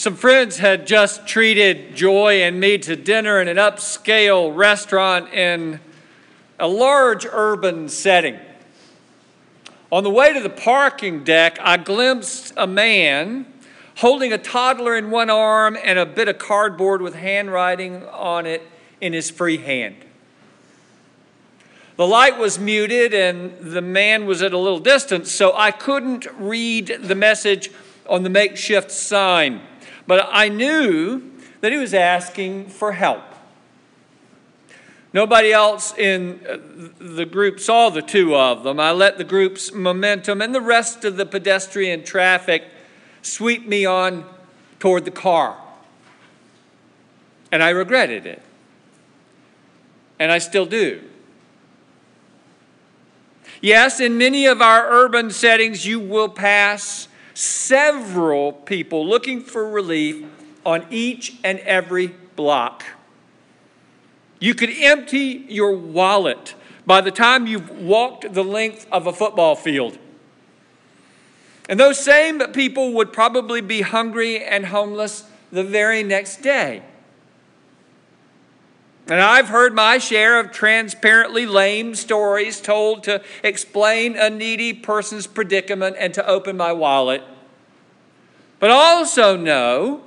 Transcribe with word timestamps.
Some 0.00 0.16
friends 0.16 0.56
had 0.56 0.86
just 0.86 1.26
treated 1.26 1.94
Joy 1.94 2.40
and 2.40 2.58
me 2.58 2.78
to 2.78 2.96
dinner 2.96 3.38
in 3.38 3.48
an 3.48 3.58
upscale 3.58 4.50
restaurant 4.56 5.30
in 5.34 5.78
a 6.58 6.66
large 6.66 7.26
urban 7.30 7.90
setting. 7.90 8.38
On 9.92 10.02
the 10.02 10.08
way 10.08 10.32
to 10.32 10.40
the 10.40 10.48
parking 10.48 11.22
deck, 11.22 11.58
I 11.60 11.76
glimpsed 11.76 12.54
a 12.56 12.66
man 12.66 13.44
holding 13.96 14.32
a 14.32 14.38
toddler 14.38 14.96
in 14.96 15.10
one 15.10 15.28
arm 15.28 15.76
and 15.84 15.98
a 15.98 16.06
bit 16.06 16.28
of 16.28 16.38
cardboard 16.38 17.02
with 17.02 17.14
handwriting 17.14 18.02
on 18.06 18.46
it 18.46 18.66
in 19.02 19.12
his 19.12 19.28
free 19.30 19.58
hand. 19.58 19.96
The 21.98 22.06
light 22.06 22.38
was 22.38 22.58
muted 22.58 23.12
and 23.12 23.54
the 23.60 23.82
man 23.82 24.24
was 24.24 24.40
at 24.40 24.54
a 24.54 24.58
little 24.58 24.80
distance, 24.80 25.30
so 25.30 25.54
I 25.54 25.70
couldn't 25.70 26.26
read 26.38 27.00
the 27.02 27.14
message 27.14 27.70
on 28.08 28.22
the 28.22 28.30
makeshift 28.30 28.90
sign. 28.90 29.60
But 30.10 30.28
I 30.32 30.48
knew 30.48 31.22
that 31.60 31.70
he 31.70 31.78
was 31.78 31.94
asking 31.94 32.66
for 32.70 32.90
help. 32.90 33.22
Nobody 35.12 35.52
else 35.52 35.96
in 35.96 36.40
uh, 36.48 36.56
the 36.98 37.24
group 37.24 37.60
saw 37.60 37.90
the 37.90 38.02
two 38.02 38.34
of 38.34 38.64
them. 38.64 38.80
I 38.80 38.90
let 38.90 39.18
the 39.18 39.24
group's 39.24 39.72
momentum 39.72 40.42
and 40.42 40.52
the 40.52 40.60
rest 40.60 41.04
of 41.04 41.16
the 41.16 41.24
pedestrian 41.26 42.02
traffic 42.02 42.64
sweep 43.22 43.68
me 43.68 43.86
on 43.86 44.24
toward 44.80 45.04
the 45.04 45.12
car. 45.12 45.56
And 47.52 47.62
I 47.62 47.68
regretted 47.68 48.26
it. 48.26 48.42
And 50.18 50.32
I 50.32 50.38
still 50.38 50.66
do. 50.66 51.04
Yes, 53.60 54.00
in 54.00 54.18
many 54.18 54.46
of 54.46 54.60
our 54.60 54.90
urban 54.90 55.30
settings, 55.30 55.86
you 55.86 56.00
will 56.00 56.28
pass 56.28 57.06
several 57.34 58.52
people 58.52 59.06
looking 59.06 59.40
for 59.40 59.68
relief 59.68 60.24
on 60.64 60.86
each 60.90 61.36
and 61.42 61.58
every 61.60 62.08
block. 62.36 62.84
You 64.38 64.54
could 64.54 64.70
empty 64.70 65.44
your 65.48 65.76
wallet 65.76 66.54
by 66.86 67.00
the 67.00 67.10
time 67.10 67.46
you've 67.46 67.70
walked 67.70 68.32
the 68.32 68.44
length 68.44 68.86
of 68.90 69.06
a 69.06 69.12
football 69.12 69.54
field. 69.54 69.98
And 71.68 71.78
those 71.78 72.02
same 72.02 72.40
people 72.52 72.94
would 72.94 73.12
probably 73.12 73.60
be 73.60 73.82
hungry 73.82 74.42
and 74.42 74.66
homeless 74.66 75.24
the 75.52 75.62
very 75.62 76.02
next 76.02 76.42
day. 76.42 76.82
And 79.10 79.20
I've 79.20 79.48
heard 79.48 79.74
my 79.74 79.98
share 79.98 80.38
of 80.38 80.52
transparently 80.52 81.44
lame 81.44 81.96
stories 81.96 82.60
told 82.60 83.02
to 83.04 83.20
explain 83.42 84.16
a 84.16 84.30
needy 84.30 84.72
person's 84.72 85.26
predicament 85.26 85.96
and 85.98 86.14
to 86.14 86.24
open 86.24 86.56
my 86.56 86.72
wallet. 86.72 87.24
But 88.60 88.70
also 88.70 89.36
know 89.36 90.02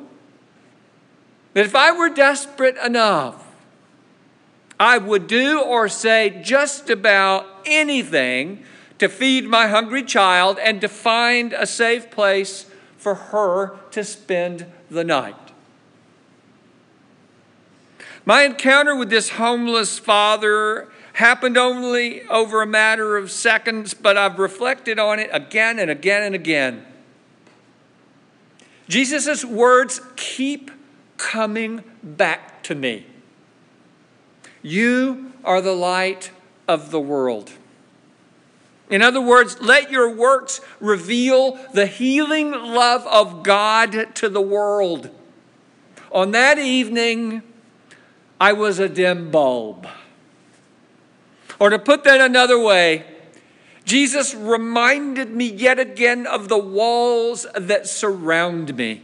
that 1.53 1.65
if 1.65 1.75
I 1.75 1.91
were 1.91 2.07
desperate 2.07 2.77
enough, 2.77 3.45
I 4.79 4.99
would 4.99 5.27
do 5.27 5.61
or 5.61 5.89
say 5.89 6.41
just 6.41 6.89
about 6.89 7.45
anything 7.65 8.63
to 8.99 9.09
feed 9.09 9.43
my 9.45 9.67
hungry 9.67 10.03
child 10.03 10.57
and 10.59 10.79
to 10.79 10.87
find 10.87 11.51
a 11.51 11.67
safe 11.67 12.09
place 12.09 12.67
for 12.97 13.15
her 13.15 13.75
to 13.91 14.05
spend 14.05 14.65
the 14.89 15.03
night. 15.03 15.52
My 18.25 18.43
encounter 18.43 18.95
with 18.95 19.09
this 19.09 19.31
homeless 19.31 19.99
father 19.99 20.89
happened 21.13 21.57
only 21.57 22.23
over 22.27 22.61
a 22.61 22.67
matter 22.67 23.17
of 23.17 23.29
seconds, 23.31 23.93
but 23.93 24.17
I've 24.17 24.39
reflected 24.39 24.97
on 24.97 25.19
it 25.19 25.29
again 25.33 25.77
and 25.77 25.91
again 25.91 26.23
and 26.23 26.33
again. 26.33 26.85
Jesus' 28.87 29.43
words 29.43 30.01
keep 30.15 30.71
coming 31.17 31.83
back 32.01 32.63
to 32.63 32.75
me. 32.75 33.05
You 34.61 35.33
are 35.43 35.61
the 35.61 35.73
light 35.73 36.31
of 36.67 36.91
the 36.91 36.99
world. 36.99 37.51
In 38.89 39.01
other 39.01 39.21
words, 39.21 39.59
let 39.61 39.91
your 39.91 40.09
works 40.09 40.61
reveal 40.79 41.59
the 41.73 41.87
healing 41.87 42.51
love 42.51 43.05
of 43.07 43.43
God 43.43 44.15
to 44.15 44.29
the 44.29 44.41
world. 44.41 45.09
On 46.11 46.31
that 46.31 46.59
evening, 46.59 47.41
I 48.43 48.51
was 48.51 48.77
a 48.77 48.89
dim 48.89 49.31
bulb. 49.31 49.87
Or 51.61 51.69
to 51.69 51.79
put 51.79 52.03
that 52.03 52.19
another 52.19 52.59
way, 52.59 53.05
Jesus 53.85 54.35
reminded 54.35 55.33
me 55.33 55.49
yet 55.49 55.79
again 55.79 56.27
of 56.27 56.49
the 56.49 56.57
walls 56.57 57.47
that 57.55 57.87
surround 57.87 58.75
me. 58.75 59.01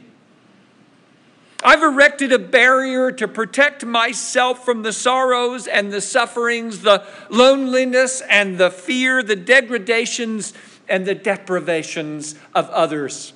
I've 1.63 1.81
erected 1.81 2.33
a 2.33 2.37
barrier 2.37 3.13
to 3.13 3.29
protect 3.29 3.85
myself 3.85 4.65
from 4.65 4.81
the 4.81 4.91
sorrows 4.91 5.67
and 5.67 5.89
the 5.89 6.01
sufferings, 6.01 6.81
the 6.81 7.07
loneliness 7.29 8.21
and 8.29 8.57
the 8.57 8.69
fear, 8.69 9.23
the 9.23 9.37
degradations 9.37 10.53
and 10.89 11.05
the 11.05 11.15
deprivations 11.15 12.35
of 12.53 12.69
others. 12.71 13.31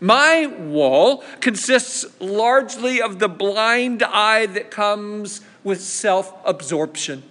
My 0.00 0.46
wall 0.46 1.22
consists 1.40 2.06
largely 2.20 3.02
of 3.02 3.18
the 3.18 3.28
blind 3.28 4.02
eye 4.02 4.46
that 4.46 4.70
comes 4.70 5.42
with 5.62 5.82
self 5.82 6.34
absorption. 6.44 7.22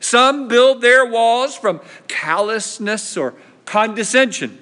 Some 0.00 0.48
build 0.48 0.82
their 0.82 1.06
walls 1.06 1.56
from 1.56 1.80
callousness 2.08 3.16
or 3.16 3.34
condescension, 3.64 4.58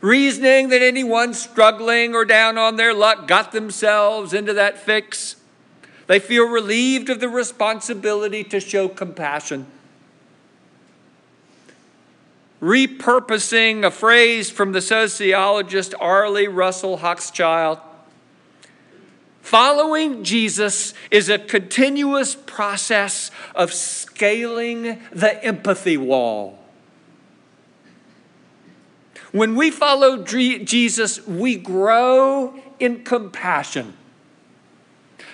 reasoning 0.00 0.70
that 0.70 0.80
anyone 0.80 1.34
struggling 1.34 2.14
or 2.14 2.24
down 2.24 2.56
on 2.56 2.76
their 2.76 2.94
luck 2.94 3.28
got 3.28 3.52
themselves 3.52 4.32
into 4.32 4.54
that 4.54 4.78
fix. 4.78 5.36
They 6.06 6.18
feel 6.18 6.48
relieved 6.48 7.10
of 7.10 7.20
the 7.20 7.28
responsibility 7.28 8.42
to 8.44 8.60
show 8.60 8.88
compassion 8.88 9.66
repurposing 12.60 13.84
a 13.84 13.90
phrase 13.90 14.50
from 14.50 14.72
the 14.72 14.82
sociologist 14.82 15.94
Arlie 15.98 16.48
Russell 16.48 16.98
Hochschild. 16.98 17.80
Following 19.40 20.22
Jesus 20.22 20.94
is 21.10 21.28
a 21.28 21.38
continuous 21.38 22.34
process 22.34 23.30
of 23.54 23.72
scaling 23.72 25.00
the 25.10 25.42
empathy 25.42 25.96
wall. 25.96 26.58
When 29.32 29.54
we 29.54 29.70
follow 29.70 30.22
Jesus, 30.22 31.26
we 31.26 31.56
grow 31.56 32.60
in 32.78 33.04
compassion. 33.04 33.94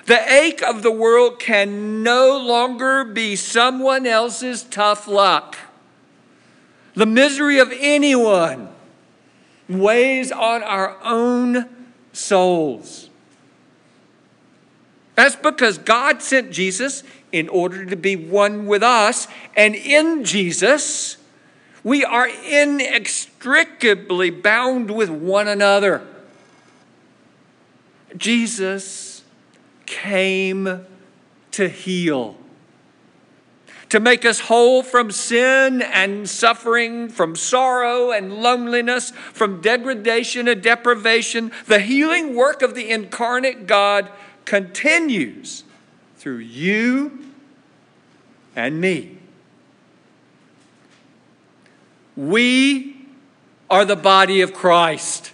The 0.07 0.33
ache 0.33 0.63
of 0.63 0.83
the 0.83 0.93
world 0.93 1.41
can 1.41 2.05
no 2.05 2.39
longer 2.39 3.05
be 3.05 3.35
someone 3.35 4.07
else's 4.07 4.63
tough 4.63 5.09
luck 5.09 5.57
the 6.97 7.07
misery 7.07 7.59
of 7.59 7.73
anyone 7.79 8.69
weighs 9.69 10.33
on 10.33 10.63
our 10.63 10.97
own 11.05 11.69
souls. 12.13 13.11
That's 15.15 15.37
because 15.37 15.79
God 15.79 16.23
sent 16.23 16.51
Jesus 16.51 17.03
in 17.33 17.49
order 17.49 17.85
to 17.85 17.97
be 17.97 18.17
one 18.17 18.67
with 18.67 18.83
us, 18.83 19.29
and 19.55 19.75
in 19.75 20.25
Jesus, 20.25 21.19
we 21.85 22.05
are 22.05 22.29
inextricably 22.29 24.31
bound 24.31 24.91
with 24.91 25.11
one 25.11 25.49
another. 25.49 26.07
Jesus 28.17 29.23
came 29.85 30.87
to 31.51 31.69
heal 31.69 32.37
to 33.97 34.01
make 34.01 34.27
us 34.27 34.41
whole 34.41 34.83
from 34.83 35.11
sin 35.11 35.81
and 35.81 36.29
suffering, 36.29 37.09
from 37.09 37.35
sorrow 37.35 38.11
and 38.11 38.31
loneliness, 38.43 39.11
from 39.11 39.63
degradation 39.63 40.49
and 40.49 40.63
deprivation. 40.63 41.51
The 41.65 41.79
healing 41.79 42.35
work 42.35 42.61
of 42.61 42.75
the 42.75 42.91
incarnate 42.91 43.67
God 43.67 44.11
continues 44.45 45.65
through 46.19 46.41
you 46.41 47.33
and 48.55 48.83
me. 48.83 49.17
We 52.17 52.97
are 53.71 53.87
the 53.87 53.97
body 53.97 54.43
of 54.43 54.53
Christ. 54.53 55.33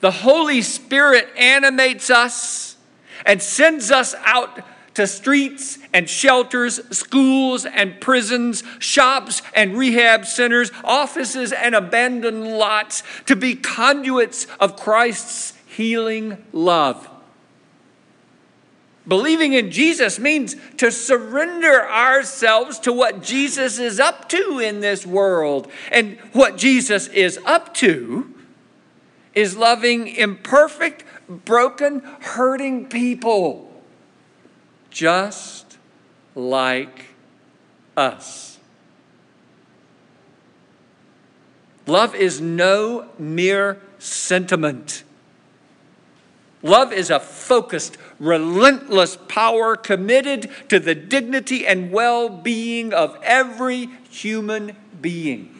The 0.00 0.10
Holy 0.10 0.62
Spirit 0.62 1.28
animates 1.36 2.08
us 2.08 2.78
and 3.26 3.42
sends 3.42 3.90
us 3.90 4.14
out 4.24 4.62
to 5.00 5.06
streets 5.06 5.78
and 5.94 6.08
shelters, 6.08 6.78
schools 6.94 7.64
and 7.64 7.98
prisons, 8.02 8.62
shops 8.78 9.40
and 9.54 9.76
rehab 9.76 10.26
centers, 10.26 10.70
offices 10.84 11.52
and 11.52 11.74
abandoned 11.74 12.46
lots 12.46 13.02
to 13.24 13.34
be 13.34 13.54
conduits 13.54 14.46
of 14.60 14.76
Christ's 14.76 15.54
healing 15.66 16.44
love. 16.52 17.08
Believing 19.08 19.54
in 19.54 19.70
Jesus 19.70 20.18
means 20.18 20.54
to 20.76 20.92
surrender 20.92 21.88
ourselves 21.90 22.78
to 22.80 22.92
what 22.92 23.22
Jesus 23.22 23.78
is 23.78 23.98
up 23.98 24.28
to 24.28 24.58
in 24.58 24.80
this 24.80 25.06
world. 25.06 25.72
And 25.90 26.18
what 26.32 26.58
Jesus 26.58 27.08
is 27.08 27.38
up 27.46 27.72
to 27.76 28.34
is 29.34 29.56
loving 29.56 30.08
imperfect, 30.08 31.04
broken, 31.26 32.00
hurting 32.20 32.90
people, 32.90 33.69
just 34.90 35.78
like 36.34 37.06
us. 37.96 38.58
Love 41.86 42.14
is 42.14 42.40
no 42.40 43.08
mere 43.18 43.80
sentiment. 43.98 45.02
Love 46.62 46.92
is 46.92 47.08
a 47.08 47.18
focused, 47.18 47.96
relentless 48.18 49.16
power 49.28 49.76
committed 49.76 50.50
to 50.68 50.78
the 50.78 50.94
dignity 50.94 51.66
and 51.66 51.90
well 51.90 52.28
being 52.28 52.92
of 52.92 53.18
every 53.22 53.88
human 54.10 54.76
being. 55.00 55.56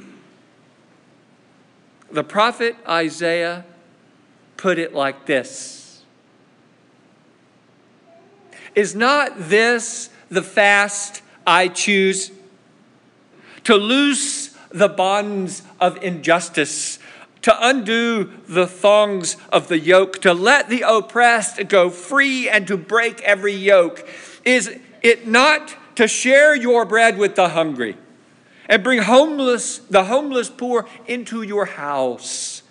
The 2.13 2.25
prophet 2.25 2.77
Isaiah 2.87 3.65
put 4.57 4.79
it 4.79 4.95
like 4.95 5.27
this 5.27 5.80
Is 8.75 8.95
not 8.95 9.33
this 9.37 10.11
the 10.29 10.43
fast 10.43 11.23
I 11.47 11.69
choose? 11.69 12.31
To 13.65 13.77
loose 13.77 14.57
the 14.71 14.89
bonds 14.89 15.63
of 15.81 16.03
injustice, 16.03 16.99
to 17.43 17.55
undo 17.67 18.31
the 18.47 18.67
thongs 18.67 19.37
of 19.53 19.69
the 19.69 19.79
yoke, 19.79 20.21
to 20.23 20.33
let 20.33 20.69
the 20.69 20.85
oppressed 20.87 21.69
go 21.69 21.91
free, 21.91 22.49
and 22.49 22.67
to 22.69 22.77
break 22.77 23.21
every 23.23 23.55
yoke? 23.55 24.09
Is 24.45 24.79
it 25.03 25.27
not 25.27 25.77
to 25.97 26.07
share 26.07 26.55
your 26.55 26.85
bread 26.85 27.19
with 27.19 27.35
the 27.35 27.51
hungry? 27.51 27.97
and 28.71 28.85
bring 28.85 29.03
homeless, 29.03 29.79
the 29.79 30.05
homeless 30.05 30.49
poor 30.49 30.89
into 31.09 31.43
your 31.43 31.67
house. 31.67 32.63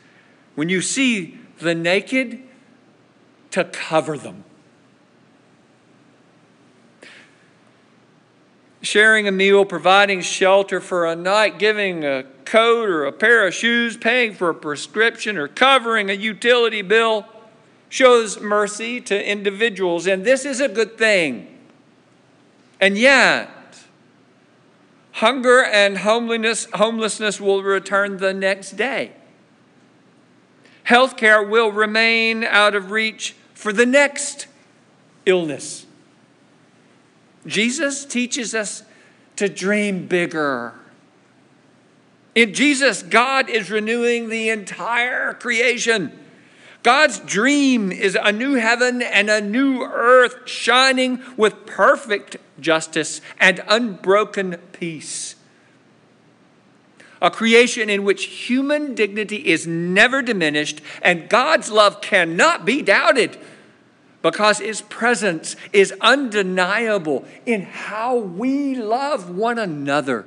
When 0.55 0.69
you 0.69 0.81
see 0.81 1.37
the 1.59 1.75
naked, 1.75 2.41
to 3.51 3.65
cover 3.65 4.17
them. 4.17 4.45
Sharing 8.81 9.27
a 9.27 9.31
meal, 9.31 9.65
providing 9.65 10.21
shelter 10.21 10.79
for 10.79 11.05
a 11.05 11.15
night, 11.15 11.59
giving 11.59 12.05
a 12.05 12.23
coat 12.45 12.89
or 12.89 13.05
a 13.05 13.11
pair 13.11 13.45
of 13.45 13.53
shoes, 13.53 13.97
paying 13.97 14.33
for 14.33 14.49
a 14.49 14.55
prescription, 14.55 15.37
or 15.37 15.47
covering 15.47 16.09
a 16.09 16.13
utility 16.13 16.81
bill 16.81 17.25
shows 17.89 18.39
mercy 18.39 19.01
to 19.01 19.29
individuals, 19.29 20.07
and 20.07 20.23
this 20.23 20.45
is 20.45 20.61
a 20.61 20.69
good 20.69 20.97
thing. 20.97 21.57
And 22.79 22.97
yet, 22.97 23.49
Hunger 25.19 25.65
and 25.65 25.97
homelessness, 25.97 26.67
homelessness 26.75 27.41
will 27.41 27.61
return 27.61 28.17
the 28.17 28.33
next 28.33 28.77
day. 28.77 29.11
Healthcare 30.85 31.47
will 31.47 31.73
remain 31.73 32.45
out 32.45 32.73
of 32.73 32.89
reach 32.89 33.35
for 33.53 33.73
the 33.73 33.85
next 33.85 34.47
illness. 35.25 35.85
Jesus 37.45 38.05
teaches 38.05 38.53
us 38.53 38.83
to 39.35 39.47
dream 39.47 40.07
bigger. 40.07 40.73
In 42.35 42.53
Jesus, 42.53 43.01
God 43.03 43.49
is 43.49 43.71
renewing 43.71 44.29
the 44.29 44.49
entire 44.49 45.33
creation. 45.33 46.11
God's 46.83 47.19
dream 47.19 47.91
is 47.91 48.17
a 48.21 48.31
new 48.31 48.53
heaven 48.53 49.01
and 49.01 49.29
a 49.29 49.41
new 49.41 49.83
earth 49.83 50.47
shining 50.47 51.21
with 51.35 51.65
perfect 51.65 52.37
justice 52.59 53.19
and 53.39 53.61
unbroken 53.67 54.57
peace. 54.71 55.35
A 57.21 57.29
creation 57.29 57.89
in 57.89 58.05
which 58.05 58.25
human 58.25 58.95
dignity 58.95 59.47
is 59.47 59.67
never 59.67 60.21
diminished 60.21 60.81
and 61.01 61.27
God's 61.27 61.69
love 61.69 61.99
cannot 61.99 62.63
be 62.63 62.81
doubted 62.81 63.37
because 64.21 64.59
His 64.59 64.81
presence 64.81 65.55
is 65.71 65.93
undeniable 66.01 67.25
in 67.45 67.61
how 67.63 68.17
we 68.17 68.75
love 68.75 69.29
one 69.29 69.57
another. 69.57 70.25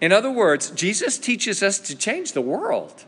In 0.00 0.12
other 0.12 0.30
words, 0.30 0.70
Jesus 0.70 1.18
teaches 1.18 1.62
us 1.62 1.78
to 1.80 1.94
change 1.94 2.32
the 2.32 2.40
world. 2.40 3.04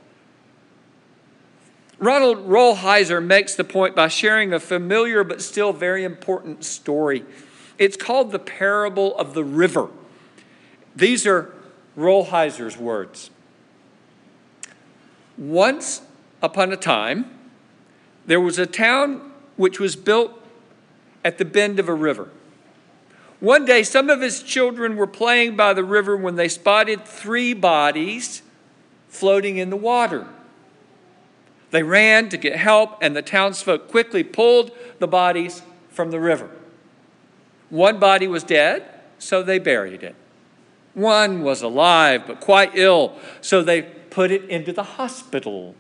Ronald 1.99 2.49
Rolheiser 2.49 3.25
makes 3.25 3.55
the 3.55 3.65
point 3.65 3.95
by 3.95 4.09
sharing 4.09 4.53
a 4.53 4.61
familiar 4.61 5.25
but 5.25 5.41
still 5.41 5.73
very 5.73 6.05
important 6.05 6.65
story. 6.65 7.25
It's 7.79 7.97
called 7.97 8.33
the 8.33 8.39
parable 8.39 9.17
of 9.17 9.35
the 9.35 9.45
river. 9.45 9.89
These 10.95 11.27
are 11.27 11.55
Rolheiser's 11.97 12.77
words. 12.77 13.31
Once 15.39 16.03
upon 16.43 16.73
a 16.73 16.77
time, 16.77 17.31
there 18.27 18.41
was 18.41 18.59
a 18.59 18.67
town 18.67 19.33
which 19.57 19.79
was 19.81 19.97
built 19.97 20.33
at 21.25 21.39
the 21.39 21.45
bend 21.45 21.79
of 21.79 21.89
a 21.89 21.95
river. 21.95 22.29
One 23.41 23.65
day, 23.65 23.83
some 23.83 24.09
of 24.09 24.21
his 24.21 24.43
children 24.43 24.97
were 24.97 25.07
playing 25.07 25.57
by 25.57 25.75
the 25.75 25.83
river 25.83 26.17
when 26.17 26.37
they 26.37 26.49
spotted 26.49 27.05
three 27.05 27.55
bodies 27.55 28.43
floating 29.09 29.57
in 29.57 29.69
the 29.69 29.77
water. 29.77 30.27
They 31.73 31.83
ran 31.83 32.29
to 32.29 32.37
get 32.37 32.57
help, 32.57 32.99
and 33.01 33.17
the 33.17 33.23
townsfolk 33.23 33.89
quickly 33.89 34.23
pulled 34.23 34.71
the 34.99 35.09
bodies 35.09 35.63
from 35.89 36.11
the 36.11 36.21
river. 36.21 36.51
One 37.71 37.99
body 37.99 38.29
was 38.29 38.45
dead, 38.45 38.85
so 39.19 39.43
they 39.43 39.59
buried 39.59 40.03
it. 40.03 40.15
One 40.95 41.43
was 41.43 41.63
alive, 41.63 42.25
but 42.27 42.41
quite 42.41 42.73
ill, 42.75 43.19
so 43.41 43.63
they 43.63 43.83
put 43.83 44.31
it 44.31 44.45
into 44.51 44.73
the 44.73 44.83
hospital. 44.83 45.75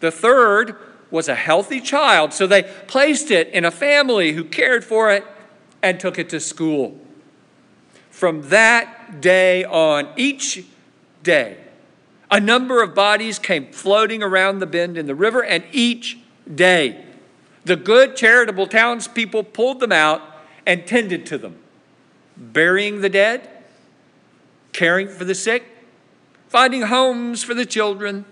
The 0.00 0.10
third 0.10 0.76
was 1.10 1.28
a 1.28 1.34
healthy 1.34 1.80
child, 1.80 2.32
so 2.32 2.46
they 2.46 2.62
placed 2.62 3.30
it 3.30 3.48
in 3.48 3.64
a 3.64 3.70
family 3.70 4.32
who 4.32 4.44
cared 4.44 4.84
for 4.84 5.10
it 5.10 5.24
and 5.82 5.98
took 5.98 6.18
it 6.18 6.28
to 6.30 6.40
school. 6.40 6.98
From 8.10 8.48
that 8.50 9.20
day 9.20 9.64
on, 9.64 10.08
each 10.16 10.64
day, 11.22 11.56
a 12.30 12.38
number 12.38 12.82
of 12.82 12.94
bodies 12.94 13.38
came 13.38 13.72
floating 13.72 14.22
around 14.22 14.58
the 14.58 14.66
bend 14.66 14.96
in 14.96 15.06
the 15.06 15.14
river, 15.14 15.42
and 15.42 15.64
each 15.72 16.18
day 16.52 17.04
the 17.64 17.76
good 17.76 18.16
charitable 18.16 18.66
townspeople 18.66 19.44
pulled 19.44 19.80
them 19.80 19.92
out 19.92 20.22
and 20.66 20.86
tended 20.86 21.26
to 21.26 21.38
them, 21.38 21.56
burying 22.36 23.00
the 23.00 23.08
dead, 23.08 23.48
caring 24.72 25.08
for 25.08 25.24
the 25.24 25.34
sick, 25.34 25.64
finding 26.48 26.82
homes 26.82 27.42
for 27.42 27.54
the 27.54 27.66
children, 27.66 28.24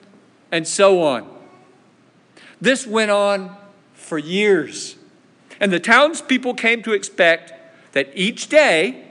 and 0.52 0.66
so 0.66 1.02
on. 1.02 1.37
This 2.60 2.86
went 2.86 3.10
on 3.10 3.56
for 3.94 4.18
years, 4.18 4.96
and 5.60 5.72
the 5.72 5.80
townspeople 5.80 6.54
came 6.54 6.82
to 6.82 6.92
expect 6.92 7.52
that 7.92 8.10
each 8.14 8.48
day 8.48 9.04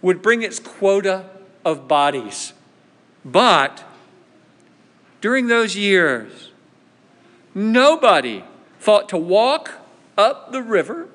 would 0.00 0.22
bring 0.22 0.42
its 0.42 0.58
quota 0.58 1.26
of 1.64 1.88
bodies. 1.88 2.52
But 3.24 3.84
during 5.20 5.48
those 5.48 5.76
years, 5.76 6.52
nobody 7.54 8.44
thought 8.78 9.08
to 9.10 9.18
walk 9.18 9.72
up 10.16 10.52
the 10.52 10.62
river 10.62 11.08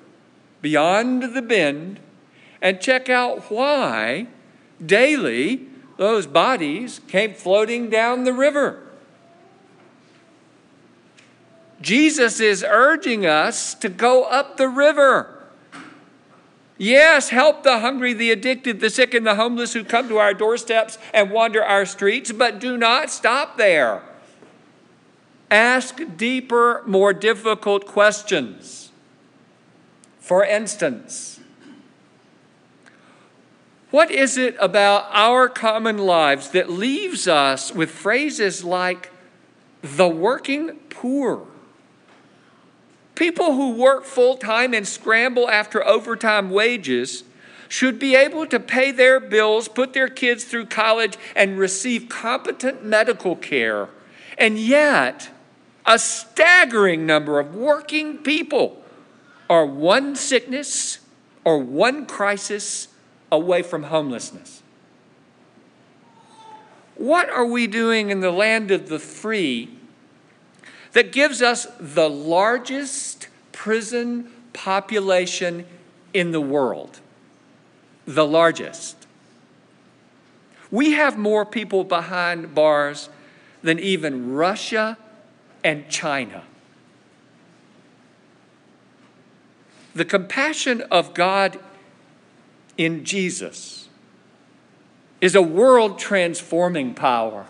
beyond 0.62 1.34
the 1.34 1.42
bend 1.42 2.00
and 2.62 2.82
check 2.82 3.10
out 3.10 3.50
why 3.52 4.28
daily 4.84 5.68
those 5.98 6.28
bodies 6.28 7.00
came 7.08 7.34
floating 7.34 7.90
down 7.90 8.24
the 8.24 8.34
river. 8.34 8.83
Jesus 11.84 12.40
is 12.40 12.66
urging 12.66 13.26
us 13.26 13.76
to 13.76 13.90
go 13.90 14.24
up 14.24 14.56
the 14.56 14.70
river. 14.70 15.38
Yes, 16.78 17.30
help 17.30 17.64
the 17.64 17.80
hungry, 17.80 18.14
the 18.14 18.32
addicted, 18.32 18.80
the 18.80 18.90
sick, 18.90 19.14
and 19.14 19.28
the 19.28 19.36
homeless 19.36 19.74
who 19.74 19.84
come 19.84 20.08
to 20.08 20.18
our 20.18 20.34
doorsteps 20.34 20.98
and 21.14 21.30
wander 21.30 21.62
our 21.62 21.86
streets, 21.86 22.32
but 22.32 22.60
do 22.60 22.78
not 22.78 23.12
stop 23.12 23.58
there. 23.58 24.02
Ask 25.52 26.00
deeper, 26.16 26.84
more 26.88 27.12
difficult 27.14 27.86
questions. 27.86 28.92
For 30.20 30.46
instance, 30.46 31.42
what 33.92 34.10
is 34.10 34.38
it 34.38 34.56
about 34.58 35.08
our 35.12 35.50
common 35.50 35.98
lives 35.98 36.52
that 36.52 36.70
leaves 36.70 37.28
us 37.28 37.74
with 37.74 37.92
phrases 37.92 38.64
like 38.64 39.12
the 39.82 40.08
working 40.08 40.78
poor? 40.90 41.46
People 43.16 43.54
who 43.54 43.72
work 43.74 44.06
full 44.06 44.38
time 44.38 44.74
and 44.74 44.88
scramble 44.88 45.50
after 45.50 45.86
overtime 45.86 46.50
wages 46.50 47.24
should 47.70 48.00
be 48.00 48.16
able 48.16 48.46
to 48.48 48.60
pay 48.60 48.92
their 48.92 49.20
bills, 49.20 49.68
put 49.68 49.94
their 49.94 50.08
kids 50.08 50.44
through 50.44 50.66
college, 50.66 51.18
and 51.36 51.58
receive 51.58 52.10
competent 52.10 52.84
medical 52.84 53.36
care. 53.36 53.90
And 54.38 54.58
yet, 54.58 55.30
a 55.86 56.00
staggering 56.00 57.06
number 57.06 57.40
of 57.40 57.56
working 57.56 58.20
people 58.20 58.84
are 59.50 59.66
one 59.66 60.16
sickness 60.16 61.00
or 61.44 61.60
one 61.60 62.06
crisis 62.06 62.88
away 63.32 63.62
from 63.62 63.84
homelessness. 63.84 64.62
What 66.96 67.30
are 67.30 67.46
we 67.46 67.68
doing 67.68 68.12
in 68.12 68.22
the 68.22 68.32
land 68.32 68.72
of 68.72 68.88
the 68.88 69.00
free 69.00 69.70
that 70.94 71.12
gives 71.12 71.42
us 71.42 71.68
the 71.80 72.10
largest 72.10 73.28
prison 73.52 74.32
population 74.54 75.66
in 76.14 76.32
the 76.32 76.42
world? 76.42 77.00
The 78.06 78.26
largest. 78.26 78.96
We 80.72 80.92
have 80.94 81.18
more 81.18 81.46
people 81.46 81.84
behind 81.84 82.56
bars 82.56 83.10
than 83.62 83.80
even 83.80 84.34
Russia 84.34 84.98
and 85.64 85.88
China. 85.90 86.44
The 89.96 90.06
compassion 90.06 90.82
of 90.90 91.14
God 91.14 91.60
in 92.78 93.06
Jesus 93.06 93.88
is 95.22 95.36
a 95.36 95.42
world 95.42 96.00
transforming 96.00 96.94
power. 96.94 97.46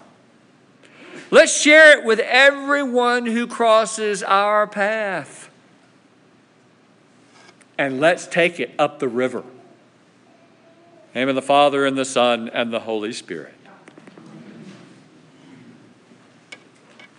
Let's 1.34 1.60
share 1.60 1.98
it 1.98 2.06
with 2.06 2.20
everyone 2.20 3.26
who 3.26 3.48
crosses 3.48 4.22
our 4.22 4.68
path. 4.68 5.50
And 7.76 8.00
let's 8.00 8.28
take 8.28 8.60
it 8.60 8.70
up 8.78 9.00
the 9.00 9.08
river. 9.08 9.44
name 11.16 11.30
of 11.30 11.34
the 11.34 11.42
Father, 11.42 11.88
and 11.88 11.98
the 11.98 12.06
Son, 12.06 12.50
and 12.50 12.72
the 12.72 12.82
Holy 12.82 13.12
Spirit. 13.12 13.53